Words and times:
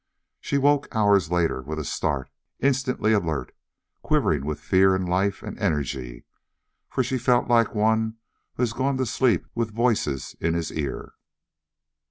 She 0.39 0.57
woke 0.57 0.87
hours 0.95 1.29
later 1.29 1.61
with 1.61 1.77
a 1.77 1.85
start, 1.85 2.31
instantly 2.59 3.13
alert, 3.13 3.55
quivering 4.01 4.47
with 4.47 4.59
fear 4.59 4.95
and 4.95 5.07
life 5.07 5.43
and 5.43 5.59
energy, 5.59 6.25
for 6.89 7.03
she 7.03 7.19
felt 7.19 7.47
like 7.47 7.75
one 7.75 8.17
who 8.55 8.63
has 8.63 8.73
gone 8.73 8.97
to 8.97 9.05
sleep 9.05 9.45
with 9.53 9.69
voices 9.69 10.35
in 10.39 10.55
his 10.55 10.71
ear. 10.73 11.13